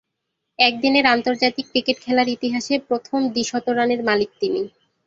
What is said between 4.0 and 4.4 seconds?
মালিক